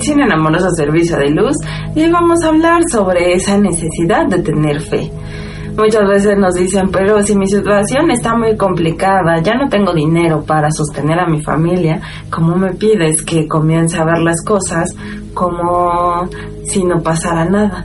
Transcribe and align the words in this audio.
Medicina 0.00 0.24
en 0.24 0.32
Amoroso 0.32 0.70
Servicio 0.70 1.18
de 1.18 1.28
Luz 1.28 1.54
y 1.94 2.10
vamos 2.10 2.42
a 2.42 2.48
hablar 2.48 2.80
sobre 2.90 3.34
esa 3.34 3.58
necesidad 3.58 4.26
de 4.26 4.38
tener 4.38 4.80
fe. 4.80 5.10
Muchas 5.76 6.08
veces 6.08 6.38
nos 6.38 6.54
dicen, 6.54 6.88
pero 6.90 7.22
si 7.22 7.36
mi 7.36 7.46
situación 7.46 8.10
está 8.10 8.34
muy 8.34 8.56
complicada, 8.56 9.42
ya 9.42 9.56
no 9.56 9.68
tengo 9.68 9.92
dinero 9.92 10.42
para 10.42 10.70
sostener 10.70 11.20
a 11.20 11.26
mi 11.26 11.42
familia, 11.42 12.00
¿cómo 12.30 12.56
me 12.56 12.72
pides 12.72 13.22
que 13.26 13.46
comience 13.46 13.98
a 13.98 14.06
ver 14.06 14.22
las 14.22 14.42
cosas 14.42 14.88
como 15.34 16.26
si 16.64 16.82
no 16.82 17.02
pasara 17.02 17.44
nada? 17.44 17.84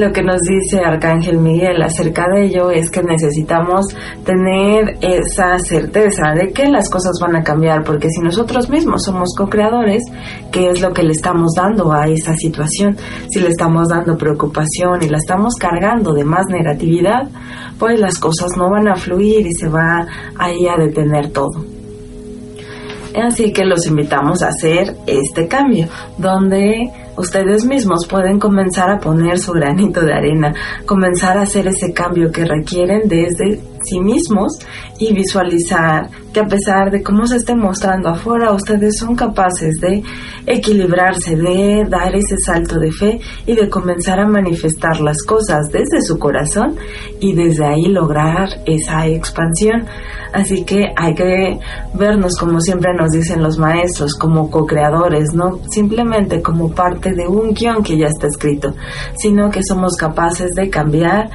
Lo 0.00 0.12
que 0.12 0.22
nos 0.22 0.40
dice 0.40 0.80
Arcángel 0.82 1.36
Miguel 1.36 1.82
acerca 1.82 2.24
de 2.32 2.46
ello 2.46 2.70
es 2.70 2.90
que 2.90 3.02
necesitamos 3.02 3.84
tener 4.24 4.96
esa 5.02 5.58
certeza 5.58 6.32
de 6.34 6.54
que 6.54 6.70
las 6.70 6.88
cosas 6.88 7.18
van 7.20 7.36
a 7.36 7.42
cambiar, 7.42 7.84
porque 7.84 8.08
si 8.08 8.22
nosotros 8.22 8.70
mismos 8.70 9.04
somos 9.04 9.34
co-creadores, 9.36 10.02
¿qué 10.50 10.70
es 10.70 10.80
lo 10.80 10.94
que 10.94 11.02
le 11.02 11.12
estamos 11.12 11.52
dando 11.54 11.92
a 11.92 12.06
esa 12.06 12.34
situación? 12.34 12.96
Si 13.28 13.40
le 13.40 13.48
estamos 13.48 13.88
dando 13.88 14.16
preocupación 14.16 15.02
y 15.02 15.08
la 15.10 15.18
estamos 15.18 15.56
cargando 15.56 16.14
de 16.14 16.24
más 16.24 16.46
negatividad, 16.46 17.28
pues 17.78 18.00
las 18.00 18.18
cosas 18.18 18.52
no 18.56 18.70
van 18.70 18.88
a 18.88 18.96
fluir 18.96 19.46
y 19.46 19.52
se 19.52 19.68
va 19.68 20.06
ahí 20.38 20.66
a 20.66 20.82
detener 20.82 21.30
todo. 21.30 21.62
Así 23.14 23.52
que 23.52 23.66
los 23.66 23.86
invitamos 23.86 24.42
a 24.42 24.48
hacer 24.48 24.96
este 25.06 25.46
cambio, 25.46 25.88
donde 26.16 26.90
ustedes 27.20 27.64
mismos 27.64 28.06
pueden 28.08 28.38
comenzar 28.38 28.90
a 28.90 28.98
poner 28.98 29.38
su 29.38 29.52
granito 29.52 30.00
de 30.00 30.12
arena, 30.12 30.54
comenzar 30.86 31.38
a 31.38 31.42
hacer 31.42 31.68
ese 31.68 31.92
cambio 31.92 32.32
que 32.32 32.44
requieren 32.44 33.02
desde 33.08 33.60
sí 33.82 34.00
mismos 34.00 34.58
y 34.98 35.12
visualizar 35.14 36.10
que 36.32 36.40
a 36.40 36.46
pesar 36.46 36.90
de 36.90 37.02
cómo 37.02 37.26
se 37.26 37.36
esté 37.36 37.54
mostrando 37.54 38.08
afuera, 38.08 38.52
ustedes 38.52 38.98
son 38.98 39.16
capaces 39.16 39.74
de 39.80 40.02
equilibrarse, 40.46 41.36
de 41.36 41.84
dar 41.88 42.14
ese 42.14 42.36
salto 42.36 42.78
de 42.78 42.92
fe 42.92 43.20
y 43.46 43.54
de 43.54 43.68
comenzar 43.68 44.20
a 44.20 44.28
manifestar 44.28 45.00
las 45.00 45.22
cosas 45.24 45.70
desde 45.72 46.02
su 46.02 46.18
corazón 46.18 46.76
y 47.20 47.34
desde 47.34 47.64
ahí 47.64 47.86
lograr 47.86 48.48
esa 48.66 49.06
expansión. 49.06 49.86
Así 50.32 50.64
que 50.64 50.92
hay 50.96 51.14
que 51.14 51.58
vernos 51.94 52.36
como 52.36 52.60
siempre 52.60 52.94
nos 52.94 53.10
dicen 53.10 53.42
los 53.42 53.58
maestros, 53.58 54.14
como 54.14 54.50
co-creadores, 54.50 55.34
no 55.34 55.58
simplemente 55.68 56.40
como 56.42 56.70
parte 56.70 57.12
de 57.12 57.26
un 57.26 57.52
guion 57.52 57.82
que 57.82 57.98
ya 57.98 58.06
está 58.06 58.28
escrito, 58.28 58.74
sino 59.16 59.50
que 59.50 59.62
somos 59.64 59.96
capaces 59.96 60.52
de 60.54 60.70
cambiar 60.70 61.30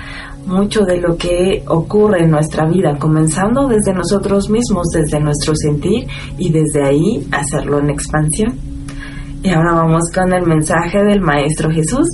mucho 0.46 0.82
de 0.82 1.02
lo 1.02 1.18
que 1.18 1.64
ocurre 1.68 2.24
en 2.24 2.32
nuestra 2.32 2.66
vida, 2.66 2.98
comenzando 3.00 3.68
desde 3.68 3.94
nosotros 3.94 4.50
mismos, 4.50 4.88
desde 4.94 5.20
nuestro 5.20 5.54
sentir 5.56 6.08
y 6.38 6.52
desde 6.52 6.86
ahí 6.86 7.28
hacerlo 7.32 7.80
en 7.80 7.90
expansión. 7.90 8.54
Y 9.44 9.50
ahora 9.50 9.74
vamos 9.74 10.12
con 10.14 10.34
el 10.34 10.46
mensaje 10.46 11.04
del 11.04 11.22
Maestro 11.22 11.70
Jesús, 11.70 12.08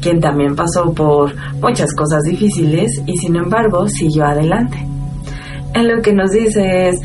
quien 0.00 0.20
también 0.20 0.54
pasó 0.54 0.92
por 0.92 1.34
muchas 1.60 1.92
cosas 1.94 2.22
difíciles 2.22 3.02
y 3.06 3.16
sin 3.18 3.36
embargo 3.36 3.88
siguió 3.88 4.24
adelante. 4.24 4.78
En 5.74 5.88
lo 5.88 6.00
que 6.00 6.12
nos 6.12 6.30
dice 6.30 6.88
es, 6.88 7.00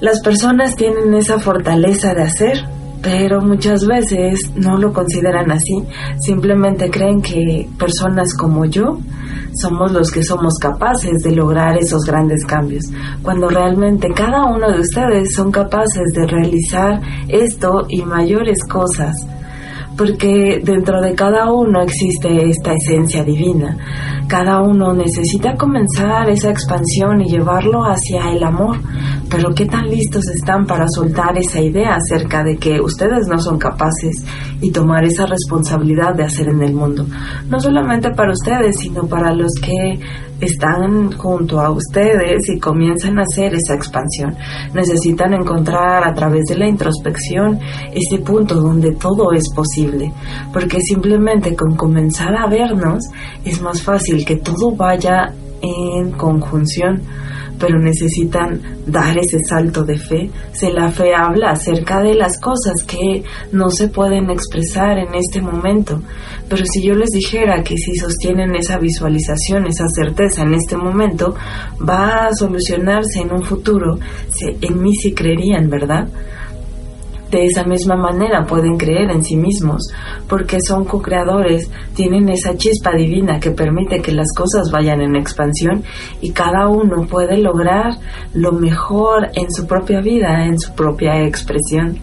las 0.00 0.20
personas 0.20 0.76
tienen 0.76 1.12
esa 1.14 1.38
fortaleza 1.38 2.14
de 2.14 2.22
hacer, 2.22 2.64
pero 3.02 3.40
muchas 3.40 3.84
veces 3.84 4.38
no 4.54 4.78
lo 4.78 4.92
consideran 4.92 5.50
así, 5.50 5.82
simplemente 6.20 6.88
creen 6.88 7.20
que 7.20 7.68
personas 7.78 8.34
como 8.34 8.64
yo 8.64 8.98
somos 9.60 9.92
los 9.92 10.10
que 10.10 10.22
somos 10.22 10.54
capaces 10.60 11.22
de 11.22 11.32
lograr 11.32 11.76
esos 11.76 12.02
grandes 12.02 12.44
cambios, 12.44 12.84
cuando 13.22 13.48
realmente 13.48 14.08
cada 14.14 14.44
uno 14.44 14.70
de 14.70 14.80
ustedes 14.80 15.34
son 15.34 15.50
capaces 15.50 16.12
de 16.14 16.26
realizar 16.26 17.00
esto 17.28 17.86
y 17.88 18.02
mayores 18.02 18.58
cosas, 18.68 19.14
porque 19.96 20.60
dentro 20.64 21.00
de 21.00 21.14
cada 21.14 21.52
uno 21.52 21.82
existe 21.82 22.48
esta 22.48 22.72
esencia 22.72 23.22
divina. 23.24 23.76
Cada 24.26 24.62
uno 24.62 24.94
necesita 24.94 25.54
comenzar 25.56 26.30
esa 26.30 26.50
expansión 26.50 27.20
y 27.20 27.30
llevarlo 27.30 27.82
hacia 27.84 28.30
el 28.32 28.42
amor, 28.42 28.78
pero 29.32 29.54
¿qué 29.54 29.64
tan 29.64 29.88
listos 29.88 30.28
están 30.28 30.66
para 30.66 30.84
soltar 30.94 31.38
esa 31.38 31.58
idea 31.58 31.96
acerca 31.96 32.44
de 32.44 32.58
que 32.58 32.78
ustedes 32.82 33.26
no 33.28 33.38
son 33.38 33.58
capaces 33.58 34.22
y 34.60 34.70
tomar 34.70 35.04
esa 35.04 35.24
responsabilidad 35.24 36.14
de 36.14 36.24
hacer 36.24 36.48
en 36.50 36.62
el 36.62 36.74
mundo? 36.74 37.06
No 37.48 37.58
solamente 37.58 38.10
para 38.10 38.32
ustedes, 38.32 38.76
sino 38.78 39.06
para 39.06 39.32
los 39.32 39.52
que 39.54 39.98
están 40.38 41.12
junto 41.12 41.60
a 41.60 41.70
ustedes 41.70 42.46
y 42.50 42.58
comienzan 42.58 43.18
a 43.18 43.22
hacer 43.22 43.54
esa 43.54 43.74
expansión. 43.74 44.36
Necesitan 44.74 45.32
encontrar 45.32 46.06
a 46.06 46.12
través 46.12 46.44
de 46.44 46.58
la 46.58 46.68
introspección 46.68 47.58
ese 47.94 48.22
punto 48.22 48.56
donde 48.56 48.92
todo 48.92 49.32
es 49.32 49.50
posible, 49.54 50.12
porque 50.52 50.78
simplemente 50.82 51.56
con 51.56 51.74
comenzar 51.74 52.36
a 52.36 52.48
vernos 52.48 53.04
es 53.46 53.62
más 53.62 53.80
fácil 53.82 54.26
que 54.26 54.36
todo 54.36 54.72
vaya 54.76 55.32
en 55.62 56.10
conjunción 56.10 57.00
pero 57.62 57.78
necesitan 57.78 58.60
dar 58.88 59.16
ese 59.16 59.38
salto 59.48 59.84
de 59.84 59.96
fe. 59.96 60.28
Si 60.52 60.68
la 60.72 60.90
fe 60.90 61.14
habla 61.14 61.50
acerca 61.52 62.02
de 62.02 62.14
las 62.14 62.40
cosas 62.40 62.82
que 62.84 63.22
no 63.52 63.70
se 63.70 63.86
pueden 63.86 64.30
expresar 64.30 64.98
en 64.98 65.14
este 65.14 65.40
momento, 65.40 66.02
pero 66.48 66.64
si 66.66 66.82
yo 66.84 66.94
les 66.94 67.10
dijera 67.10 67.62
que 67.62 67.76
si 67.76 67.94
sostienen 67.94 68.56
esa 68.56 68.78
visualización, 68.78 69.68
esa 69.68 69.86
certeza 69.86 70.42
en 70.42 70.54
este 70.54 70.76
momento, 70.76 71.36
va 71.88 72.26
a 72.26 72.34
solucionarse 72.34 73.20
en 73.20 73.32
un 73.32 73.44
futuro, 73.44 73.96
en 74.60 74.82
mí 74.82 74.92
sí 74.96 75.14
creerían, 75.14 75.70
¿verdad? 75.70 76.08
De 77.32 77.46
esa 77.46 77.64
misma 77.64 77.96
manera 77.96 78.44
pueden 78.44 78.76
creer 78.76 79.10
en 79.10 79.24
sí 79.24 79.36
mismos, 79.36 79.90
porque 80.28 80.58
son 80.60 80.84
co-creadores, 80.84 81.70
tienen 81.94 82.28
esa 82.28 82.54
chispa 82.58 82.92
divina 82.94 83.40
que 83.40 83.52
permite 83.52 84.02
que 84.02 84.12
las 84.12 84.26
cosas 84.36 84.70
vayan 84.70 85.00
en 85.00 85.16
expansión 85.16 85.82
y 86.20 86.32
cada 86.32 86.68
uno 86.68 87.06
puede 87.06 87.38
lograr 87.38 87.94
lo 88.34 88.52
mejor 88.52 89.30
en 89.34 89.50
su 89.50 89.66
propia 89.66 90.02
vida, 90.02 90.44
en 90.44 90.58
su 90.58 90.74
propia 90.74 91.22
expresión 91.24 91.98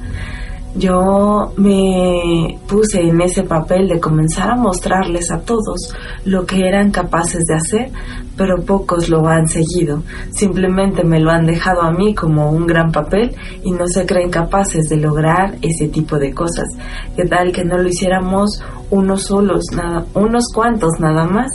yo 0.75 1.52
me 1.57 2.57
puse 2.68 3.02
en 3.02 3.22
ese 3.22 3.44
papel 3.44 3.88
de 3.88 4.00
comenzar 4.00 4.52
a 4.52 4.56
mostrarles 4.56 5.31
a 5.31 5.40
todos 5.40 5.94
lo 6.25 6.46
que 6.46 6.68
eran 6.68 6.91
capaces 6.91 7.46
de 7.46 7.56
hacer, 7.56 7.91
pero 8.38 8.63
pocos 8.63 9.09
lo 9.09 9.28
han 9.28 9.47
seguido. 9.47 10.03
Simplemente 10.31 11.03
me 11.03 11.19
lo 11.19 11.31
han 11.31 11.46
dejado 11.46 11.81
a 11.81 11.91
mí 11.91 12.13
como 12.13 12.52
un 12.52 12.68
gran 12.68 12.91
papel 12.91 13.35
y 13.63 13.72
no 13.72 13.88
se 13.88 14.06
creen 14.06 14.30
capaces 14.30 14.88
de 14.90 14.97
lograr 14.97 15.56
ese 15.62 15.88
tipo 15.88 16.18
de 16.18 16.34
cosas. 16.34 16.68
¿Qué 17.16 17.25
tal 17.25 17.51
que 17.51 17.66
no 17.66 17.78
lo 17.78 17.90
hiciéramos 17.90 18.62
unos 18.91 19.24
solos, 19.24 19.66
nada, 19.75 20.06
unos 20.13 20.46
cuantos 20.53 20.91
nada 21.00 21.25
más? 21.25 21.50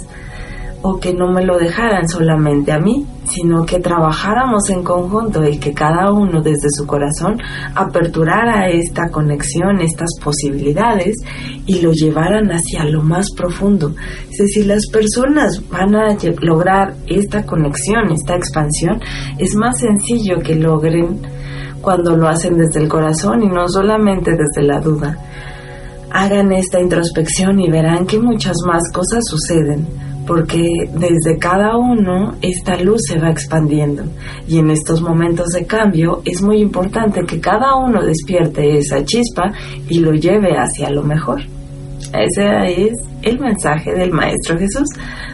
O 0.86 1.00
que 1.00 1.14
no 1.14 1.32
me 1.32 1.46
lo 1.46 1.56
dejaran 1.56 2.06
solamente 2.06 2.70
a 2.70 2.78
mí, 2.78 3.06
sino 3.24 3.64
que 3.64 3.80
trabajáramos 3.80 4.68
en 4.68 4.84
conjunto 4.84 5.42
y 5.42 5.56
que 5.56 5.72
cada 5.72 6.12
uno 6.12 6.42
desde 6.42 6.68
su 6.68 6.86
corazón 6.86 7.40
aperturara 7.74 8.68
esta 8.68 9.08
conexión, 9.08 9.80
estas 9.80 10.10
posibilidades 10.22 11.16
y 11.64 11.80
lo 11.80 11.90
llevaran 11.92 12.50
hacia 12.50 12.84
lo 12.84 13.00
más 13.02 13.32
profundo. 13.34 13.94
si 14.30 14.64
las 14.64 14.86
personas 14.92 15.66
van 15.70 15.94
a 15.94 16.14
lograr 16.42 16.92
esta 17.06 17.46
conexión, 17.46 18.12
esta 18.12 18.36
expansión, 18.36 19.00
es 19.38 19.54
más 19.54 19.78
sencillo 19.78 20.40
que 20.40 20.54
logren 20.54 21.18
cuando 21.80 22.14
lo 22.14 22.28
hacen 22.28 22.58
desde 22.58 22.80
el 22.80 22.90
corazón 22.90 23.42
y 23.42 23.48
no 23.48 23.66
solamente 23.68 24.32
desde 24.32 24.68
la 24.68 24.80
duda. 24.80 25.16
Hagan 26.10 26.52
esta 26.52 26.78
introspección 26.78 27.58
y 27.58 27.70
verán 27.70 28.04
que 28.04 28.18
muchas 28.18 28.56
más 28.66 28.82
cosas 28.92 29.24
suceden 29.26 30.03
porque 30.26 30.88
desde 30.92 31.38
cada 31.38 31.76
uno 31.76 32.34
esta 32.40 32.76
luz 32.76 33.02
se 33.06 33.18
va 33.18 33.30
expandiendo 33.30 34.04
y 34.46 34.58
en 34.58 34.70
estos 34.70 35.02
momentos 35.02 35.48
de 35.48 35.66
cambio 35.66 36.22
es 36.24 36.42
muy 36.42 36.58
importante 36.58 37.20
que 37.26 37.40
cada 37.40 37.74
uno 37.76 38.02
despierte 38.02 38.78
esa 38.78 39.04
chispa 39.04 39.52
y 39.88 40.00
lo 40.00 40.12
lleve 40.12 40.56
hacia 40.56 40.90
lo 40.90 41.02
mejor. 41.02 41.42
Ese 42.12 42.86
es 42.86 42.92
el 43.22 43.40
mensaje 43.40 43.92
del 43.92 44.12
Maestro 44.12 44.58
Jesús. 44.58 44.86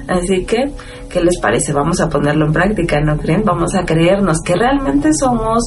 Así 0.09 0.45
que, 0.45 0.71
¿qué 1.11 1.21
les 1.21 1.39
parece? 1.39 1.73
Vamos 1.73 2.01
a 2.01 2.09
ponerlo 2.09 2.47
en 2.47 2.53
práctica, 2.53 3.01
¿no 3.01 3.19
creen? 3.19 3.43
Vamos 3.45 3.75
a 3.75 3.85
creernos 3.85 4.39
que 4.45 4.55
realmente 4.55 5.11
somos 5.13 5.65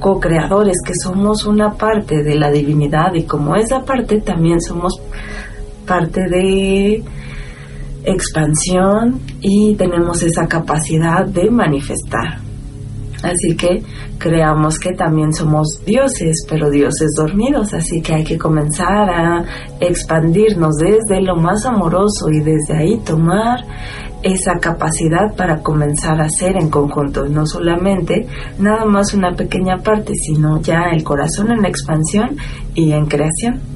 co-creadores, 0.00 0.76
que 0.84 0.92
somos 1.02 1.46
una 1.46 1.74
parte 1.74 2.22
de 2.22 2.34
la 2.34 2.50
divinidad 2.50 3.14
y 3.14 3.24
como 3.24 3.54
esa 3.54 3.84
parte 3.84 4.20
también 4.20 4.60
somos 4.60 5.00
parte 5.86 6.22
de 6.28 7.02
expansión 8.06 9.20
y 9.40 9.74
tenemos 9.74 10.22
esa 10.22 10.46
capacidad 10.46 11.26
de 11.26 11.50
manifestar. 11.50 12.38
Así 13.22 13.56
que 13.56 13.82
creamos 14.18 14.78
que 14.78 14.92
también 14.92 15.32
somos 15.32 15.80
dioses, 15.84 16.46
pero 16.48 16.70
dioses 16.70 17.12
dormidos, 17.16 17.74
así 17.74 18.00
que 18.00 18.14
hay 18.14 18.24
que 18.24 18.38
comenzar 18.38 19.10
a 19.10 19.44
expandirnos 19.80 20.76
desde 20.76 21.22
lo 21.22 21.36
más 21.36 21.64
amoroso 21.66 22.28
y 22.30 22.40
desde 22.40 22.76
ahí 22.76 22.98
tomar 23.04 23.58
esa 24.22 24.58
capacidad 24.60 25.34
para 25.36 25.62
comenzar 25.62 26.20
a 26.20 26.28
ser 26.28 26.56
en 26.56 26.70
conjunto, 26.70 27.28
no 27.28 27.46
solamente 27.46 28.26
nada 28.58 28.84
más 28.84 29.14
una 29.14 29.32
pequeña 29.32 29.78
parte, 29.78 30.12
sino 30.14 30.60
ya 30.60 30.90
el 30.92 31.02
corazón 31.02 31.50
en 31.52 31.64
expansión 31.64 32.36
y 32.74 32.92
en 32.92 33.06
creación. 33.06 33.75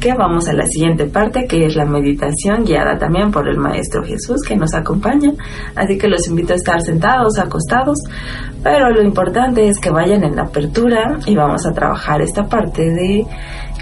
Que 0.00 0.14
vamos 0.14 0.48
a 0.48 0.52
la 0.52 0.66
siguiente 0.66 1.06
parte, 1.06 1.46
que 1.46 1.66
es 1.66 1.74
la 1.74 1.84
meditación 1.84 2.64
guiada 2.64 2.98
también 2.98 3.30
por 3.32 3.48
el 3.48 3.58
Maestro 3.58 4.04
Jesús 4.04 4.42
que 4.46 4.56
nos 4.56 4.74
acompaña. 4.74 5.32
Así 5.74 5.98
que 5.98 6.08
los 6.08 6.26
invito 6.28 6.52
a 6.52 6.56
estar 6.56 6.80
sentados, 6.80 7.38
acostados, 7.38 7.98
pero 8.62 8.90
lo 8.90 9.02
importante 9.02 9.68
es 9.68 9.78
que 9.78 9.90
vayan 9.90 10.22
en 10.24 10.36
la 10.36 10.42
apertura 10.42 11.18
y 11.26 11.34
vamos 11.34 11.66
a 11.66 11.72
trabajar 11.72 12.22
esta 12.22 12.44
parte 12.44 12.82
de 12.82 13.26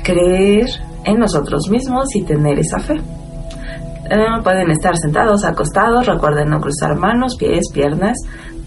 creer 0.02 0.66
en 1.04 1.18
nosotros 1.18 1.68
mismos 1.70 2.14
y 2.14 2.24
tener 2.24 2.58
esa 2.58 2.78
fe. 2.78 2.94
Eh, 4.08 4.42
pueden 4.42 4.70
estar 4.70 4.96
sentados, 4.96 5.44
acostados, 5.44 6.06
recuerden 6.06 6.50
no 6.50 6.60
cruzar 6.60 6.96
manos, 6.96 7.36
pies, 7.36 7.64
piernas, 7.72 8.16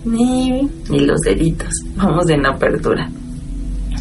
ni, 0.06 0.70
ni 0.90 1.00
los 1.00 1.22
deditos. 1.22 1.70
Vamos 1.96 2.30
en 2.30 2.46
apertura. 2.46 3.10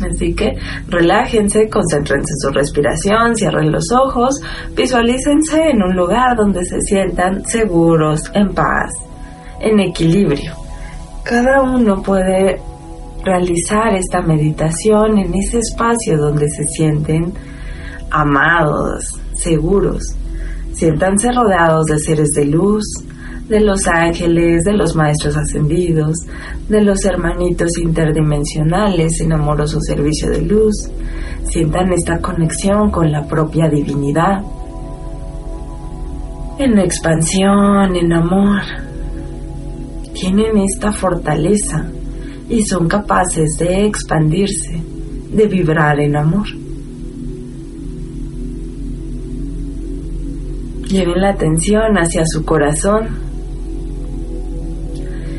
Así 0.02 0.34
que 0.34 0.52
relájense, 0.88 1.68
concéntrense 1.68 2.32
en 2.32 2.38
su 2.38 2.50
respiración, 2.50 3.34
cierren 3.34 3.72
los 3.72 3.84
ojos, 3.92 4.40
visualícense 4.76 5.70
en 5.70 5.82
un 5.82 5.96
lugar 5.96 6.36
donde 6.36 6.64
se 6.64 6.80
sientan 6.80 7.44
seguros, 7.44 8.20
en 8.34 8.54
paz, 8.54 8.92
en 9.60 9.80
equilibrio. 9.80 10.52
Cada 11.24 11.62
uno 11.62 12.02
puede 12.02 12.60
realizar 13.24 13.94
esta 13.94 14.22
meditación 14.22 15.18
en 15.18 15.34
ese 15.34 15.58
espacio 15.58 16.16
donde 16.16 16.48
se 16.48 16.64
sienten 16.64 17.32
amados, 18.10 19.04
seguros. 19.34 20.16
Siéntanse 20.78 21.32
rodeados 21.32 21.86
de 21.86 21.98
seres 21.98 22.28
de 22.36 22.44
luz, 22.44 22.84
de 23.48 23.58
los 23.58 23.88
ángeles, 23.88 24.62
de 24.62 24.74
los 24.74 24.94
maestros 24.94 25.36
ascendidos, 25.36 26.14
de 26.68 26.82
los 26.82 27.04
hermanitos 27.04 27.70
interdimensionales 27.82 29.20
en 29.20 29.32
amoroso 29.32 29.80
servicio 29.80 30.30
de 30.30 30.42
luz. 30.42 30.88
Sientan 31.50 31.92
esta 31.92 32.20
conexión 32.20 32.92
con 32.92 33.10
la 33.10 33.26
propia 33.26 33.68
divinidad. 33.68 34.40
En 36.60 36.78
expansión, 36.78 37.96
en 37.96 38.12
amor. 38.12 38.62
Tienen 40.14 40.58
esta 40.58 40.92
fortaleza 40.92 41.90
y 42.48 42.62
son 42.62 42.86
capaces 42.86 43.56
de 43.58 43.84
expandirse, 43.84 44.80
de 45.32 45.46
vibrar 45.48 45.98
en 45.98 46.14
amor. 46.14 46.46
Lleven 50.88 51.20
la 51.20 51.30
atención 51.30 51.98
hacia 51.98 52.24
su 52.24 52.44
corazón 52.44 53.08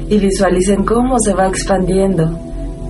y 0.08 0.18
visualicen 0.20 0.84
cómo 0.84 1.16
se 1.20 1.34
va 1.34 1.48
expandiendo, 1.48 2.30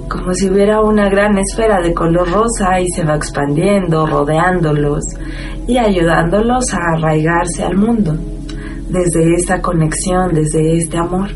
como 0.09 0.33
si 0.33 0.49
hubiera 0.49 0.81
una 0.81 1.09
gran 1.09 1.37
esfera 1.37 1.81
de 1.81 1.93
color 1.93 2.29
rosa 2.29 2.81
y 2.81 2.87
se 2.89 3.05
va 3.05 3.15
expandiendo, 3.15 4.05
rodeándolos 4.05 5.05
y 5.67 5.77
ayudándolos 5.77 6.65
a 6.73 6.95
arraigarse 6.97 7.63
al 7.63 7.77
mundo 7.77 8.17
desde 8.89 9.33
esta 9.35 9.61
conexión, 9.61 10.33
desde 10.33 10.77
este 10.77 10.97
amor. 10.97 11.29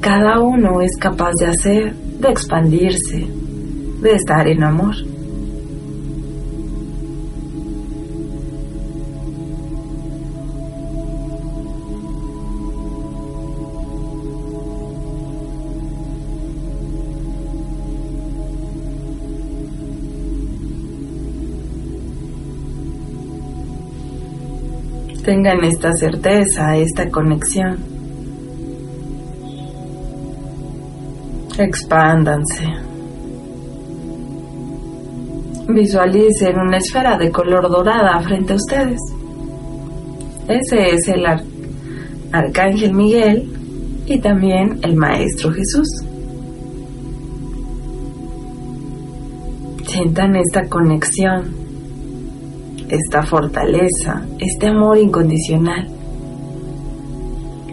Cada 0.00 0.40
uno 0.40 0.80
es 0.80 0.96
capaz 0.98 1.32
de 1.40 1.46
hacer, 1.48 1.92
de 1.94 2.28
expandirse, 2.28 3.26
de 4.00 4.12
estar 4.12 4.46
en 4.46 4.62
amor. 4.62 4.94
Tengan 25.28 25.62
esta 25.62 25.92
certeza, 25.92 26.74
esta 26.78 27.10
conexión. 27.10 27.76
Expándanse. 31.58 32.64
Visualicen 35.68 36.58
una 36.58 36.78
esfera 36.78 37.18
de 37.18 37.30
color 37.30 37.68
dorada 37.68 38.18
frente 38.20 38.54
a 38.54 38.56
ustedes. 38.56 38.98
Ese 40.48 40.94
es 40.94 41.08
el 41.08 41.26
Arcángel 42.32 42.94
Miguel 42.94 43.52
y 44.06 44.18
también 44.20 44.80
el 44.82 44.96
Maestro 44.96 45.52
Jesús. 45.52 45.88
Sientan 49.86 50.36
esta 50.36 50.66
conexión 50.70 51.57
esta 52.88 53.22
fortaleza, 53.22 54.24
este 54.38 54.68
amor 54.68 54.98
incondicional, 54.98 55.88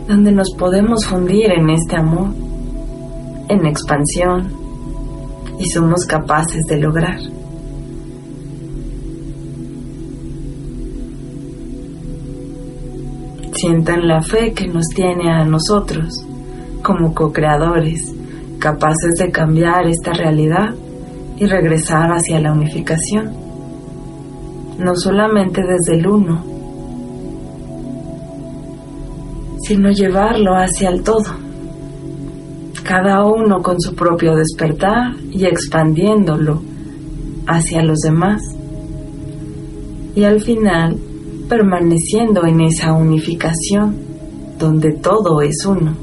donde 0.07 0.31
nos 0.31 0.51
podemos 0.55 1.05
fundir 1.05 1.51
en 1.51 1.69
este 1.69 1.95
amor, 1.95 2.29
en 3.47 3.65
expansión, 3.65 4.51
y 5.57 5.65
somos 5.69 6.05
capaces 6.05 6.65
de 6.65 6.77
lograr. 6.77 7.17
Sientan 13.53 14.07
la 14.07 14.21
fe 14.21 14.53
que 14.53 14.67
nos 14.67 14.87
tiene 14.89 15.31
a 15.31 15.45
nosotros 15.45 16.13
como 16.83 17.15
co-creadores, 17.15 18.13
capaces 18.59 19.15
de 19.17 19.31
cambiar 19.31 19.87
esta 19.87 20.11
realidad 20.13 20.75
y 21.37 21.45
regresar 21.45 22.11
hacia 22.11 22.39
la 22.39 22.51
unificación 22.51 23.44
no 24.77 24.95
solamente 24.95 25.61
desde 25.61 25.99
el 25.99 26.07
uno, 26.07 26.43
sino 29.61 29.89
llevarlo 29.91 30.53
hacia 30.53 30.89
el 30.89 31.01
todo, 31.01 31.23
cada 32.83 33.25
uno 33.25 33.61
con 33.61 33.81
su 33.81 33.95
propio 33.95 34.35
despertar 34.35 35.15
y 35.31 35.45
expandiéndolo 35.45 36.61
hacia 37.47 37.83
los 37.83 37.99
demás, 37.99 38.41
y 40.15 40.23
al 40.23 40.39
final 40.41 40.97
permaneciendo 41.49 42.45
en 42.45 42.61
esa 42.61 42.93
unificación 42.93 43.95
donde 44.59 44.93
todo 44.93 45.41
es 45.41 45.65
uno, 45.65 45.93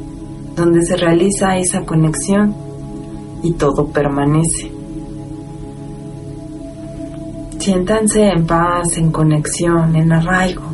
donde 0.56 0.82
se 0.82 0.96
realiza 0.96 1.56
esa 1.56 1.84
conexión 1.84 2.54
y 3.42 3.52
todo 3.54 3.86
permanece. 3.86 4.71
Siéntanse 7.62 8.28
en 8.28 8.44
paz, 8.44 8.96
en 8.96 9.12
conexión, 9.12 9.94
en 9.94 10.10
arraigo. 10.10 10.64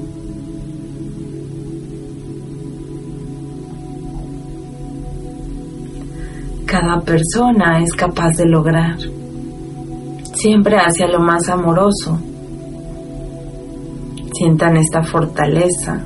Cada 6.65 6.99
persona 7.03 7.83
es 7.83 7.93
capaz 7.93 8.39
de 8.39 8.47
lograr, 8.47 8.97
siempre 10.33 10.79
hacia 10.79 11.09
lo 11.09 11.21
más 11.21 11.51
amoroso. 11.51 12.19
Sientan 14.33 14.79
esta 14.79 15.03
fortaleza. 15.03 16.01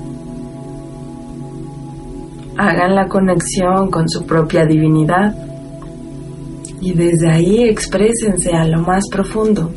Hagan 2.59 2.97
la 2.97 3.07
conexión 3.07 3.89
con 3.89 4.09
su 4.09 4.27
propia 4.27 4.67
divinidad 4.67 5.33
y 6.81 6.93
desde 6.93 7.31
ahí 7.31 7.63
exprésense 7.69 8.51
a 8.51 8.65
lo 8.65 8.81
más 8.81 9.09
profundo. 9.09 9.71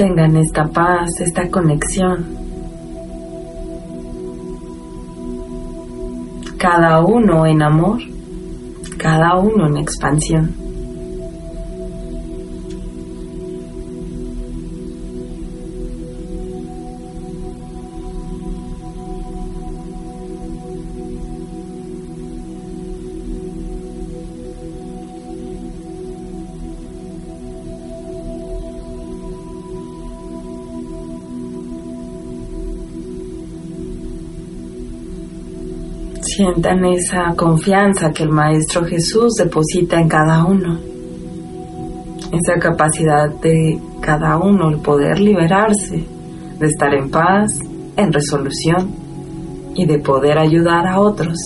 Tengan 0.00 0.34
esta 0.34 0.64
paz, 0.64 1.20
esta 1.20 1.50
conexión. 1.50 2.24
Cada 6.56 7.04
uno 7.04 7.44
en 7.44 7.60
amor, 7.60 8.00
cada 8.96 9.36
uno 9.36 9.66
en 9.66 9.76
expansión. 9.76 10.59
Sientan 36.40 36.82
esa 36.86 37.34
confianza 37.36 38.12
que 38.12 38.22
el 38.22 38.30
Maestro 38.30 38.82
Jesús 38.86 39.34
deposita 39.34 40.00
en 40.00 40.08
cada 40.08 40.42
uno. 40.42 40.80
Esa 42.32 42.58
capacidad 42.58 43.28
de 43.42 43.78
cada 44.00 44.38
uno 44.38 44.70
el 44.70 44.78
poder 44.78 45.20
liberarse, 45.20 46.02
de 46.58 46.66
estar 46.66 46.94
en 46.94 47.10
paz, 47.10 47.58
en 47.94 48.10
resolución 48.10 48.90
y 49.74 49.84
de 49.84 49.98
poder 49.98 50.38
ayudar 50.38 50.86
a 50.86 50.98
otros 50.98 51.36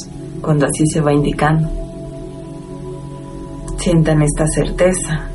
cuando 0.40 0.66
así 0.66 0.86
se 0.86 1.00
va 1.00 1.12
indicando. 1.12 1.68
Sientan 3.76 4.22
esta 4.22 4.46
certeza. 4.46 5.28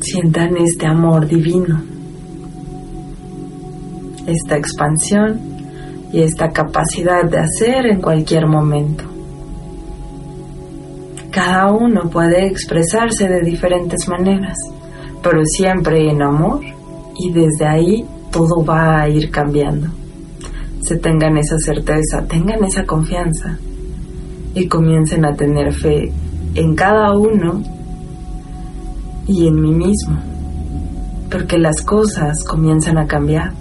Sientan 0.00 0.56
este 0.58 0.86
amor 0.86 1.26
divino, 1.26 1.95
esta 4.26 4.56
expansión 4.56 5.40
y 6.12 6.22
esta 6.22 6.50
capacidad 6.50 7.24
de 7.24 7.38
hacer 7.38 7.86
en 7.86 8.00
cualquier 8.00 8.46
momento. 8.46 9.04
Cada 11.30 11.70
uno 11.70 12.08
puede 12.08 12.46
expresarse 12.46 13.28
de 13.28 13.42
diferentes 13.42 14.08
maneras, 14.08 14.56
pero 15.22 15.44
siempre 15.44 16.10
en 16.10 16.22
amor 16.22 16.60
y 17.18 17.30
desde 17.30 17.66
ahí 17.66 18.04
todo 18.30 18.64
va 18.64 19.02
a 19.02 19.08
ir 19.08 19.30
cambiando. 19.30 19.88
Se 20.80 20.96
tengan 20.96 21.36
esa 21.36 21.58
certeza, 21.58 22.24
tengan 22.26 22.64
esa 22.64 22.84
confianza 22.84 23.58
y 24.54 24.66
comiencen 24.66 25.26
a 25.26 25.34
tener 25.34 25.74
fe 25.74 26.10
en 26.54 26.74
cada 26.74 27.12
uno 27.12 27.62
y 29.26 29.46
en 29.46 29.60
mí 29.60 29.72
mismo, 29.72 30.16
porque 31.30 31.58
las 31.58 31.82
cosas 31.82 32.42
comienzan 32.44 32.96
a 32.96 33.06
cambiar. 33.06 33.52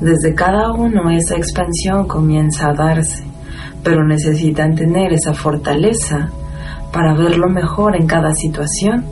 Desde 0.00 0.34
cada 0.34 0.72
uno 0.72 1.10
esa 1.10 1.36
expansión 1.36 2.08
comienza 2.08 2.70
a 2.70 2.74
darse, 2.74 3.22
pero 3.84 4.02
necesitan 4.02 4.74
tener 4.74 5.12
esa 5.12 5.34
fortaleza 5.34 6.30
para 6.90 7.14
verlo 7.14 7.48
mejor 7.48 7.96
en 7.96 8.06
cada 8.06 8.32
situación, 8.32 9.04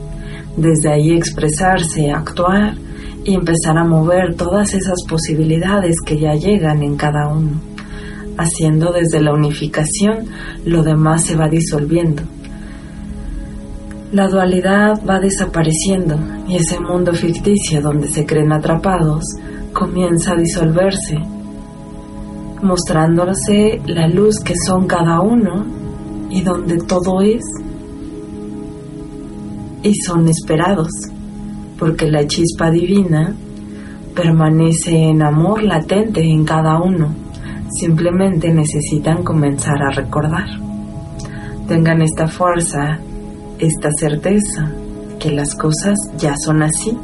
desde 0.57 0.91
ahí 0.91 1.13
expresarse, 1.13 2.11
actuar 2.11 2.75
y 3.23 3.35
empezar 3.35 3.77
a 3.77 3.85
mover 3.85 4.35
todas 4.35 4.73
esas 4.73 5.05
posibilidades 5.07 5.97
que 6.05 6.19
ya 6.19 6.33
llegan 6.33 6.83
en 6.83 6.97
cada 6.97 7.29
uno. 7.29 7.61
Haciendo 8.39 8.93
desde 8.93 9.21
la 9.21 9.35
unificación, 9.35 10.27
lo 10.65 10.83
demás 10.83 11.25
se 11.25 11.37
va 11.37 11.49
disolviendo. 11.49 12.23
La 14.11 14.27
dualidad 14.27 15.03
va 15.07 15.21
desapareciendo 15.21 16.19
y 16.49 16.57
ese 16.57 16.81
mundo 16.81 17.13
ficticio 17.13 17.83
donde 17.83 18.09
se 18.09 18.25
creen 18.25 18.53
atrapados 18.53 19.23
comienza 19.75 20.33
a 20.33 20.37
disolverse, 20.37 21.19
mostrándose 22.63 23.83
la 23.85 24.09
luz 24.09 24.41
que 24.41 24.55
son 24.57 24.87
cada 24.87 25.21
uno 25.21 25.67
y 26.31 26.41
donde 26.41 26.79
todo 26.79 27.21
es 27.21 27.45
y 29.83 29.93
son 30.07 30.27
esperados, 30.27 30.89
porque 31.79 32.11
la 32.11 32.27
chispa 32.27 32.71
divina 32.71 33.35
permanece 34.15 34.97
en 34.97 35.23
amor 35.23 35.63
latente 35.63 36.23
en 36.23 36.47
cada 36.47 36.81
uno. 36.81 37.15
Simplemente 37.79 38.51
necesitan 38.55 39.23
comenzar 39.23 39.83
a 39.83 39.91
recordar. 39.91 40.49
Tengan 41.69 42.01
esta 42.01 42.27
fuerza, 42.27 42.99
esta 43.59 43.91
certeza 43.93 44.73
que 45.19 45.31
las 45.33 45.55
cosas 45.55 45.99
ya 46.17 46.35
son 46.37 46.63
así. 46.63 46.97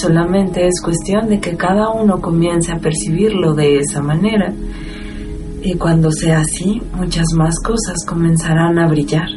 Solamente 0.00 0.66
es 0.66 0.80
cuestión 0.80 1.28
de 1.28 1.40
que 1.40 1.56
cada 1.56 1.90
uno 1.90 2.20
comience 2.20 2.72
a 2.72 2.78
percibirlo 2.78 3.54
de 3.54 3.78
esa 3.78 4.00
manera 4.00 4.52
y 5.62 5.74
cuando 5.74 6.10
sea 6.10 6.40
así, 6.40 6.80
muchas 6.94 7.26
más 7.36 7.58
cosas 7.60 8.04
comenzarán 8.06 8.78
a 8.78 8.88
brillar, 8.88 9.28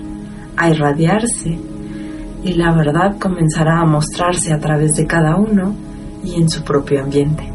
a 0.56 0.70
irradiarse 0.70 1.58
y 2.44 2.54
la 2.54 2.74
verdad 2.74 3.18
comenzará 3.20 3.80
a 3.80 3.86
mostrarse 3.86 4.54
a 4.54 4.60
través 4.60 4.96
de 4.96 5.08
cada 5.08 5.36
uno 5.36 5.74
y 6.24 6.36
en 6.36 6.50
su 6.50 6.64
propio 6.64 7.04
ambiente. 7.04 7.50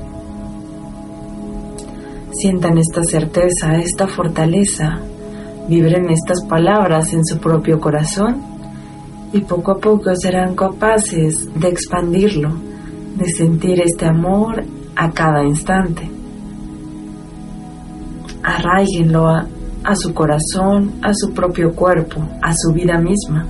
Sientan 2.32 2.78
esta 2.78 3.02
certeza, 3.02 3.76
esta 3.76 4.06
fortaleza, 4.06 4.98
vibren 5.68 6.10
estas 6.10 6.44
palabras 6.44 7.12
en 7.12 7.24
su 7.24 7.38
propio 7.38 7.80
corazón 7.80 8.57
y 9.32 9.40
poco 9.40 9.72
a 9.72 9.78
poco 9.78 10.14
serán 10.14 10.54
capaces 10.54 11.48
de 11.54 11.68
expandirlo, 11.68 12.50
de 13.16 13.28
sentir 13.30 13.80
este 13.80 14.06
amor 14.06 14.64
a 14.96 15.10
cada 15.10 15.44
instante. 15.44 16.08
Arraíguenlo 18.42 19.28
a, 19.28 19.46
a 19.84 19.94
su 19.96 20.14
corazón, 20.14 20.92
a 21.02 21.12
su 21.12 21.32
propio 21.32 21.72
cuerpo, 21.72 22.20
a 22.42 22.52
su 22.54 22.72
vida 22.72 22.98
misma 22.98 23.46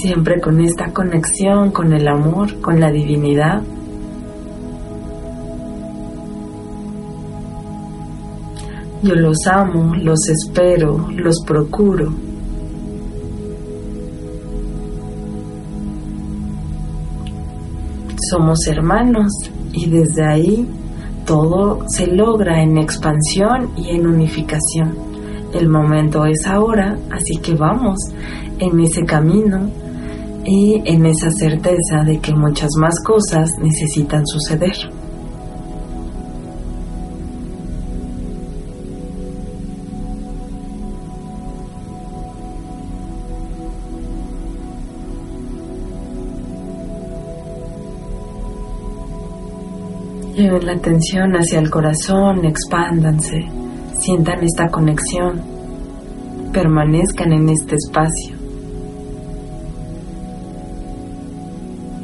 siempre 0.00 0.40
con 0.40 0.60
esta 0.60 0.92
conexión 0.92 1.70
con 1.70 1.92
el 1.92 2.06
amor, 2.06 2.60
con 2.60 2.80
la 2.80 2.90
divinidad. 2.90 3.62
Yo 9.02 9.14
los 9.14 9.46
amo, 9.46 9.94
los 9.96 10.28
espero, 10.28 11.08
los 11.10 11.42
procuro. 11.44 12.12
Somos 18.30 18.66
hermanos 18.66 19.32
y 19.72 19.88
desde 19.88 20.24
ahí 20.24 20.68
todo 21.24 21.84
se 21.88 22.06
logra 22.06 22.62
en 22.62 22.78
expansión 22.78 23.70
y 23.76 23.90
en 23.90 24.06
unificación. 24.06 24.94
El 25.54 25.68
momento 25.68 26.26
es 26.26 26.46
ahora, 26.46 26.98
así 27.10 27.36
que 27.36 27.54
vamos 27.54 27.96
en 28.58 28.80
ese 28.80 29.04
camino 29.04 29.70
y 30.44 30.82
en 30.84 31.06
esa 31.06 31.30
certeza 31.30 32.02
de 32.04 32.18
que 32.18 32.34
muchas 32.34 32.70
más 32.78 32.94
cosas 33.04 33.50
necesitan 33.62 34.26
suceder. 34.26 34.76
Lleven 50.38 50.66
la 50.66 50.74
atención 50.74 51.32
hacia 51.32 51.58
el 51.58 51.68
corazón, 51.68 52.44
expándanse, 52.44 53.44
sientan 53.98 54.44
esta 54.44 54.68
conexión, 54.68 55.42
permanezcan 56.52 57.32
en 57.32 57.48
este 57.48 57.74
espacio. 57.74 58.36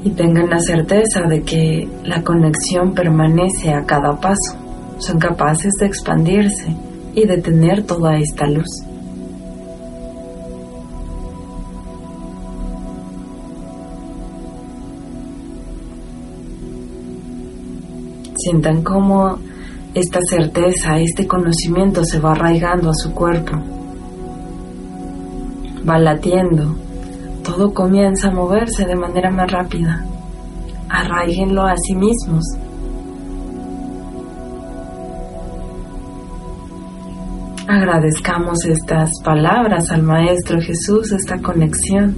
y 0.03 0.11
tengan 0.11 0.51
la 0.51 0.59
certeza 0.59 1.23
de 1.23 1.43
que 1.43 1.89
la 2.03 2.23
conexión 2.23 2.93
permanece 2.93 3.73
a 3.73 3.87
cada 3.87 4.21
paso. 4.21 4.59
Son 4.99 5.19
capaces 5.19 5.73
de 5.81 5.87
expandirse 5.87 6.77
y 7.15 7.27
de 7.27 7.39
tener 7.39 7.85
toda 7.85 8.19
esta 8.19 8.47
luz. 8.47 8.69
Sientan 18.45 18.83
cómo 18.83 19.39
esta 19.95 20.21
certeza, 20.29 20.99
este 20.99 21.27
conocimiento 21.27 22.05
se 22.05 22.19
va 22.19 22.33
arraigando 22.33 22.91
a 22.91 22.95
su 22.95 23.13
cuerpo, 23.13 23.57
va 25.89 25.99
latiendo 25.99 26.85
todo 27.45 27.75
comienza 27.75 28.29
a 28.29 28.31
moverse 28.31 28.87
de 28.87 28.97
manera 28.97 29.31
más 29.31 29.53
rápida. 29.53 30.03
Arraíguenlo 30.89 31.63
a 31.63 31.75
sí 31.77 31.95
mismos. 31.95 32.43
Agradezcamos 37.69 38.65
estas 38.65 39.11
palabras 39.23 39.91
al 39.91 40.03
Maestro 40.03 40.59
Jesús, 40.61 41.13
esta 41.13 41.39
conexión 41.41 42.15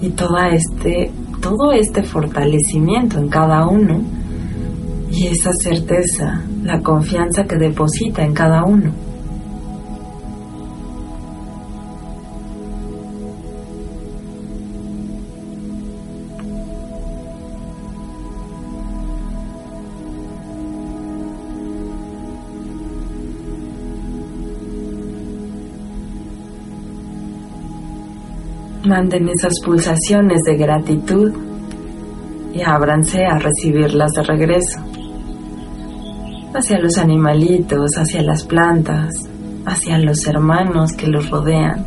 y 0.00 0.10
toda 0.10 0.48
este, 0.48 1.12
todo 1.40 1.72
este 1.72 2.02
fortalecimiento 2.02 3.18
en 3.18 3.28
cada 3.28 3.66
uno 3.66 4.02
y 5.12 5.26
esa 5.26 5.52
certeza, 5.52 6.42
la 6.62 6.80
confianza 6.80 7.44
que 7.44 7.56
deposita 7.56 8.22
en 8.22 8.32
cada 8.32 8.64
uno. 8.64 8.90
Manden 28.84 29.28
esas 29.28 29.52
pulsaciones 29.62 30.40
de 30.46 30.56
gratitud 30.56 31.32
y 32.54 32.62
ábranse 32.62 33.24
a 33.24 33.38
recibirlas 33.38 34.12
de 34.12 34.22
regreso 34.22 34.91
hacia 36.54 36.78
los 36.78 36.98
animalitos, 36.98 37.90
hacia 37.96 38.22
las 38.22 38.44
plantas, 38.44 39.14
hacia 39.64 39.98
los 39.98 40.26
hermanos 40.26 40.92
que 40.92 41.06
los 41.06 41.30
rodean, 41.30 41.86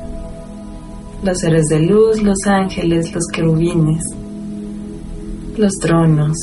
los 1.23 1.39
seres 1.39 1.65
de 1.67 1.79
luz, 1.79 2.21
los 2.23 2.37
ángeles, 2.45 3.13
los 3.13 3.25
querubines, 3.31 4.03
los 5.57 5.73
tronos, 5.73 6.37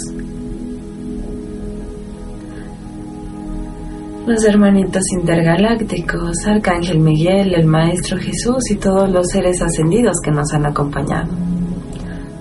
los 4.26 4.44
hermanitos 4.44 5.02
intergalácticos, 5.12 6.46
Arcángel 6.46 7.00
Miguel, 7.00 7.54
el 7.54 7.66
Maestro 7.66 8.18
Jesús 8.18 8.70
y 8.70 8.76
todos 8.76 9.10
los 9.10 9.28
seres 9.28 9.60
ascendidos 9.60 10.16
que 10.22 10.30
nos 10.30 10.52
han 10.52 10.66
acompañado. 10.66 11.32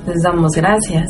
Les 0.05 0.21
damos 0.21 0.51
gracias. 0.53 1.07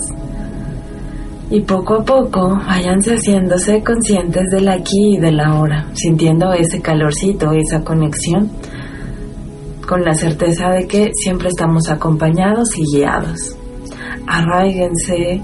Y 1.51 1.59
poco 1.59 1.95
a 1.95 2.05
poco 2.05 2.61
váyanse 2.65 3.15
haciéndose 3.15 3.83
conscientes 3.83 4.43
del 4.49 4.69
aquí 4.69 5.15
y 5.15 5.17
del 5.17 5.37
ahora, 5.41 5.85
sintiendo 5.93 6.53
ese 6.53 6.81
calorcito, 6.81 7.51
esa 7.51 7.83
conexión, 7.83 8.49
con 9.85 10.01
la 10.05 10.13
certeza 10.13 10.69
de 10.69 10.87
que 10.87 11.11
siempre 11.13 11.49
estamos 11.49 11.89
acompañados 11.89 12.69
y 12.77 12.83
guiados. 12.95 13.57
Arraíguense 14.25 15.41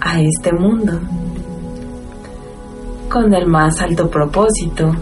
a 0.00 0.20
este 0.20 0.52
mundo 0.52 1.00
con 3.10 3.34
el 3.34 3.48
más 3.48 3.82
alto 3.82 4.08
propósito, 4.08 4.94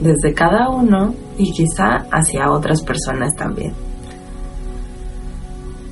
desde 0.00 0.32
cada 0.32 0.70
uno 0.70 1.14
y 1.36 1.52
quizá 1.52 2.06
hacia 2.10 2.50
otras 2.50 2.80
personas 2.80 3.36
también. 3.36 3.74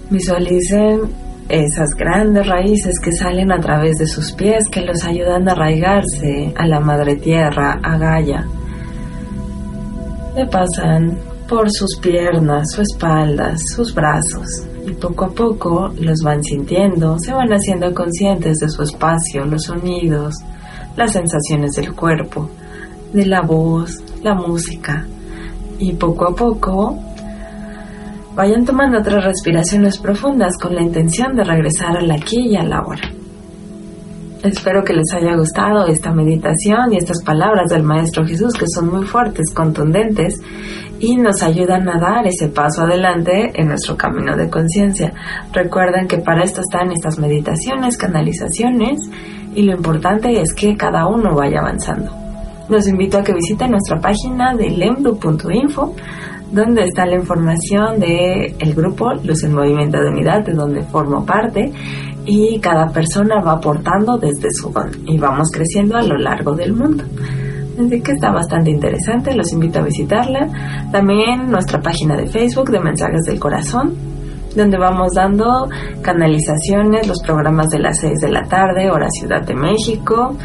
Visualicen 0.09 1.30
esas 1.51 1.91
grandes 1.91 2.47
raíces 2.47 2.95
que 3.03 3.13
salen 3.13 3.53
a 3.53 3.61
través 3.61 3.99
de 3.99 4.07
sus 4.07 4.33
pies 4.33 4.65
que 4.71 4.83
los 4.83 5.05
ayudan 5.05 5.49
a 5.49 5.53
arraigarse 5.53 6.53
a 6.57 6.67
la 6.67 6.81
madre 6.81 7.17
tierra, 7.17 7.79
a 7.83 7.99
Gaia. 7.99 8.47
Le 10.37 10.47
pasan 10.47 11.19
por 11.49 11.71
sus 11.71 11.99
piernas, 12.01 12.71
su 12.73 12.83
espalda, 12.83 13.55
sus 13.57 13.93
brazos 13.95 14.67
y 14.87 14.93
poco 14.93 15.27
a 15.27 15.29
poco 15.29 15.93
los 15.99 16.21
van 16.23 16.43
sintiendo, 16.43 17.19
se 17.19 17.33
van 17.33 17.53
haciendo 17.53 17.93
conscientes 17.95 18.59
de 18.59 18.69
su 18.69 18.83
espacio, 18.83 19.45
los 19.45 19.65
sonidos, 19.65 20.35
las 20.97 21.13
sensaciones 21.13 21.73
del 21.73 21.95
cuerpo, 21.95 22.49
de 23.13 23.27
la 23.27 23.43
voz, 23.43 24.03
la 24.23 24.35
música. 24.35 25.07
Y 25.79 25.93
poco 25.95 26.29
a 26.29 26.35
poco 26.35 26.99
vayan 28.35 28.65
tomando 28.65 28.99
otras 28.99 29.25
respiraciones 29.25 29.99
profundas 29.99 30.57
con 30.59 30.75
la 30.75 30.83
intención 30.83 31.35
de 31.35 31.45
regresar 31.45 31.97
al 31.97 32.11
aquí 32.11 32.49
y 32.51 32.57
a 32.57 32.63
la 32.63 32.83
hora. 32.83 33.03
Espero 34.43 34.83
que 34.83 34.95
les 34.95 35.13
haya 35.13 35.37
gustado 35.37 35.87
esta 35.87 36.13
meditación 36.13 36.93
y 36.93 36.97
estas 36.97 37.23
palabras 37.23 37.69
del 37.69 37.83
Maestro 37.83 38.27
Jesús 38.27 38.55
que 38.55 38.67
son 38.67 38.91
muy 38.91 39.05
fuertes, 39.05 39.53
contundentes 39.53 40.41
y 40.99 41.17
nos 41.17 41.43
ayudan 41.43 41.87
a 41.91 41.99
dar 42.01 42.27
ese 42.27 42.49
paso 42.49 42.83
adelante 42.83 43.53
en 43.55 43.69
nuestro 43.69 43.99
camino 43.99 44.37
de 44.37 44.49
conciencia. 44.49 45.13
Recuerden 45.53 46.09
que 46.09 46.19
para 46.19 46.43
esto 46.43 46.63
están 46.63 46.91
estas 46.91 47.19
meditaciones, 47.19 47.99
canalizaciones 47.99 49.01
y 49.55 49.63
lo 49.63 49.77
importante 49.77 50.41
es 50.41 50.55
que 50.55 50.75
cada 50.75 51.07
uno 51.07 51.35
vaya 51.35 51.61
avanzando. 51.61 52.11
Los 52.71 52.87
invito 52.89 53.19
a 53.19 53.23
que 53.23 53.35
visiten 53.35 53.73
nuestra 53.73 53.99
página 54.01 54.55
de 54.55 54.71
lemdu.info 54.71 55.95
donde 56.53 56.83
está 56.83 57.07
la 57.07 57.17
información 57.17 58.01
del 58.01 58.55
el 58.59 58.75
grupo 58.75 59.13
Luz 59.25 59.45
en 59.45 59.55
Movimiento 59.55 60.01
de 60.01 60.09
Unidad, 60.09 60.45
de 60.45 60.53
donde 60.53 60.83
formo 60.83 61.25
parte, 61.25 61.73
y 62.27 62.59
cada 62.61 62.89
persona 62.89 63.41
va 63.41 63.53
aportando 63.53 64.19
desde 64.19 64.51
su 64.51 64.71
don 64.71 64.91
y 65.07 65.19
vamos 65.19 65.51
creciendo 65.53 65.97
a 65.97 66.03
lo 66.03 66.17
largo 66.17 66.55
del 66.55 66.73
mundo. 66.73 67.05
Así 67.79 68.01
que 68.03 68.13
está 68.13 68.31
bastante 68.31 68.71
interesante, 68.71 69.35
los 69.35 69.53
invito 69.53 69.79
a 69.79 69.83
visitarla. 69.83 70.49
También 70.93 71.51
nuestra 71.51 71.81
página 71.81 72.17
de 72.17 72.27
Facebook 72.27 72.71
de 72.71 72.81
Mensajes 72.81 73.23
del 73.27 73.41
Corazón, 73.41 73.95
donde 74.55 74.77
vamos 74.77 75.13
dando 75.15 75.69
canalizaciones, 76.03 77.07
los 77.09 77.23
programas 77.23 77.69
de 77.71 77.79
las 77.79 77.99
6 78.01 78.21
de 78.21 78.31
la 78.31 78.43
tarde, 78.43 78.91
hora 78.91 79.09
Ciudad 79.09 79.43
de 79.43 79.55
México. 79.55 80.37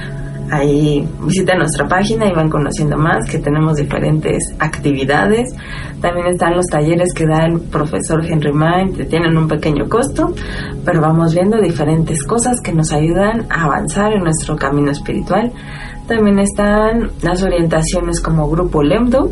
Ahí 0.55 1.05
visiten 1.21 1.57
nuestra 1.57 1.85
página 1.85 2.27
y 2.27 2.33
van 2.33 2.49
conociendo 2.49 2.95
más 2.95 3.29
que 3.29 3.39
tenemos 3.39 3.75
diferentes 3.75 4.37
actividades. 4.57 5.53
También 5.99 6.27
están 6.27 6.55
los 6.55 6.65
talleres 6.67 7.09
que 7.13 7.25
da 7.25 7.45
el 7.45 7.59
profesor 7.59 8.25
Henry 8.25 8.53
Mind, 8.53 8.95
que 8.95 9.03
tienen 9.03 9.35
un 9.35 9.49
pequeño 9.49 9.89
costo, 9.89 10.33
pero 10.85 11.01
vamos 11.01 11.33
viendo 11.33 11.59
diferentes 11.59 12.23
cosas 12.23 12.61
que 12.61 12.71
nos 12.71 12.93
ayudan 12.93 13.45
a 13.49 13.65
avanzar 13.65 14.13
en 14.13 14.23
nuestro 14.23 14.55
camino 14.55 14.91
espiritual. 14.91 15.51
También 16.07 16.37
están 16.37 17.09
las 17.23 17.41
orientaciones 17.41 18.21
como 18.21 18.47
Grupo 18.47 18.83
Lemdo, 18.83 19.31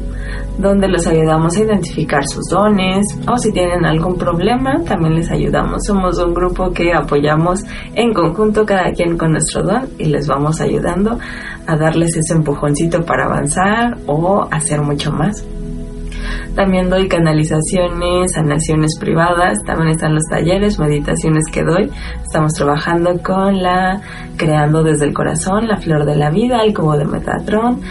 donde 0.58 0.88
los 0.88 1.06
ayudamos 1.06 1.56
a 1.56 1.62
identificar 1.62 2.24
sus 2.28 2.46
dones 2.50 3.06
o 3.32 3.38
si 3.38 3.52
tienen 3.52 3.86
algún 3.86 4.18
problema, 4.18 4.84
también 4.84 5.16
les 5.16 5.30
ayudamos. 5.30 5.84
Somos 5.86 6.18
un 6.18 6.34
grupo 6.34 6.72
que 6.72 6.92
apoyamos 6.94 7.64
en 7.94 8.12
conjunto 8.14 8.66
cada 8.66 8.92
quien 8.92 9.18
con 9.18 9.34
nuestro 9.34 9.62
don 9.62 9.88
y 10.00 10.06
les 10.06 10.28
vamos 10.28 10.62
ayudando 10.62 11.20
a 11.68 11.78
darles 11.78 12.16
ese 12.18 12.34
empujoncito 12.34 13.02
para 13.02 13.26
avanzar 13.26 13.98
o 14.08 14.48
hacer 14.50 14.82
mucho 14.82 15.12
más. 15.12 15.46
También 16.56 16.90
doy 16.90 17.08
canalizaciones, 17.08 18.34
sanaciones 18.34 18.98
privadas, 19.00 19.58
también 19.66 19.90
están 19.90 20.14
los 20.14 20.24
talleres, 20.30 20.78
meditaciones 20.78 21.46
que 21.52 21.64
doy. 21.64 21.90
Estamos 22.24 22.54
trabajando 22.54 23.18
con 23.24 23.62
la 23.62 24.02
Creando 24.38 24.84
desde 24.84 25.06
el 25.06 25.14
Corazón, 25.14 25.68
la 25.68 25.78
Flor 25.78 26.06
de 26.06 26.16
la 26.16 26.30
Vida, 26.30 26.62
el 26.64 26.74
Cubo 26.74 26.96
de 26.98 27.06
Metatron 27.06 27.82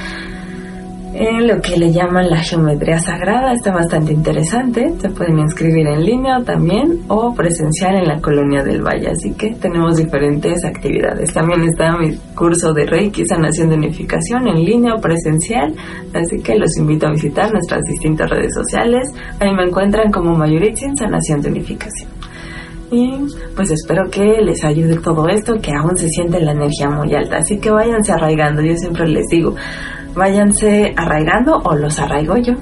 en 1.28 1.46
lo 1.46 1.60
que 1.60 1.76
le 1.76 1.92
llaman 1.92 2.28
la 2.28 2.38
geometría 2.38 2.98
sagrada. 2.98 3.52
Está 3.52 3.72
bastante 3.72 4.12
interesante. 4.12 4.92
Se 4.98 5.08
pueden 5.10 5.38
inscribir 5.38 5.86
en 5.86 6.04
línea 6.04 6.42
también 6.44 7.00
o 7.08 7.34
presencial 7.34 7.96
en 7.96 8.08
la 8.08 8.20
colonia 8.20 8.62
del 8.62 8.82
Valle. 8.82 9.10
Así 9.10 9.32
que 9.32 9.54
tenemos 9.54 9.96
diferentes 9.96 10.64
actividades. 10.64 11.32
También 11.32 11.62
está 11.62 11.96
mi 11.96 12.16
curso 12.34 12.72
de 12.72 12.86
Reiki, 12.86 13.24
sanación 13.26 13.70
de 13.70 13.76
unificación 13.76 14.48
en 14.48 14.64
línea 14.64 14.94
o 14.94 15.00
presencial. 15.00 15.74
Así 16.12 16.42
que 16.42 16.56
los 16.56 16.76
invito 16.76 17.06
a 17.06 17.10
visitar 17.12 17.52
nuestras 17.52 17.82
distintas 17.84 18.28
redes 18.28 18.52
sociales. 18.54 19.08
Ahí 19.38 19.54
me 19.54 19.64
encuentran 19.64 20.10
como 20.10 20.34
Mayuritzin, 20.34 20.96
sanación 20.96 21.40
de 21.40 21.50
unificación. 21.50 22.10
Y 22.90 23.10
pues 23.56 23.70
espero 23.70 24.10
que 24.10 24.22
les 24.42 24.62
ayude 24.64 24.98
todo 24.98 25.26
esto, 25.28 25.54
que 25.62 25.72
aún 25.72 25.96
se 25.96 26.08
siente 26.08 26.38
la 26.40 26.52
energía 26.52 26.90
muy 26.90 27.14
alta. 27.14 27.38
Así 27.38 27.58
que 27.58 27.70
váyanse 27.70 28.12
arraigando. 28.12 28.60
Yo 28.60 28.76
siempre 28.76 29.08
les 29.08 29.26
digo, 29.28 29.54
váyanse 30.14 30.92
arraigando 30.96 31.58
o 31.64 31.74
los 31.74 31.98
arraigo 31.98 32.36
yo, 32.36 32.54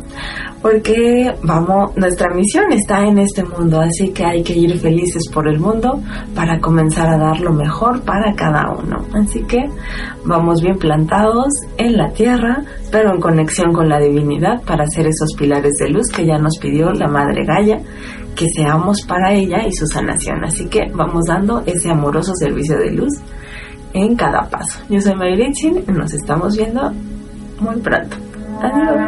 porque 0.62 1.32
vamos, 1.42 1.96
nuestra 1.96 2.34
misión 2.34 2.72
está 2.72 3.00
en 3.06 3.18
este 3.18 3.42
mundo, 3.44 3.80
así 3.80 4.10
que 4.10 4.24
hay 4.24 4.42
que 4.42 4.52
ir 4.52 4.78
felices 4.78 5.22
por 5.32 5.48
el 5.48 5.58
mundo 5.58 6.00
para 6.34 6.60
comenzar 6.60 7.08
a 7.08 7.18
dar 7.18 7.40
lo 7.40 7.52
mejor 7.52 8.02
para 8.02 8.34
cada 8.34 8.70
uno. 8.70 8.98
Así 9.14 9.42
que 9.44 9.64
vamos 10.24 10.60
bien 10.62 10.76
plantados 10.76 11.48
en 11.78 11.96
la 11.96 12.08
tierra, 12.10 12.62
pero 12.90 13.14
en 13.14 13.20
conexión 13.20 13.72
con 13.72 13.88
la 13.88 13.98
divinidad 13.98 14.62
para 14.62 14.86
ser 14.86 15.06
esos 15.06 15.34
pilares 15.36 15.74
de 15.78 15.90
luz 15.90 16.08
que 16.08 16.26
ya 16.26 16.38
nos 16.38 16.58
pidió 16.58 16.92
la 16.92 17.08
Madre 17.08 17.44
Gaia 17.44 17.80
que 18.34 18.46
seamos 18.56 19.02
para 19.02 19.34
ella 19.34 19.66
y 19.66 19.72
su 19.72 19.86
sanación. 19.86 20.44
Así 20.44 20.66
que 20.68 20.86
vamos 20.94 21.26
dando 21.26 21.62
ese 21.66 21.90
amoroso 21.90 22.32
servicio 22.34 22.78
de 22.78 22.92
luz 22.92 23.12
en 23.92 24.16
cada 24.16 24.48
paso. 24.48 24.80
Yo 24.88 25.00
soy 25.00 25.14
Mayritsin 25.14 25.84
y 25.86 25.92
nos 25.92 26.12
estamos 26.14 26.56
viendo 26.56 26.92
muy 27.60 27.76
pronto. 27.80 28.16
Adiós. 28.62 29.00